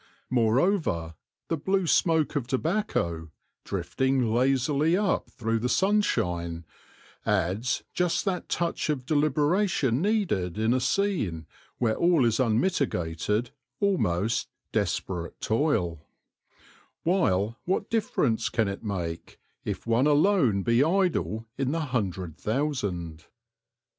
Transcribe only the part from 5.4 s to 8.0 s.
the sunshine, adds